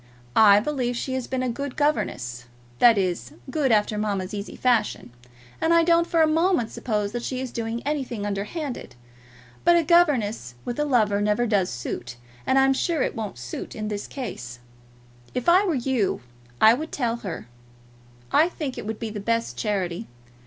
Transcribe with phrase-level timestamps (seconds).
[0.35, 2.45] I believe she has been a good governess,
[2.79, 5.11] that is, good after mamma's easy fashion;
[5.61, 8.95] and I don't for a moment suppose that she is doing anything underhand.
[9.63, 12.15] But a governess with a lover never does suit,
[12.47, 14.57] and I'm sure it won't suit in this case.
[15.35, 16.21] If I were you
[16.59, 17.47] I would tell her.
[18.31, 20.07] I think it would be the best charity.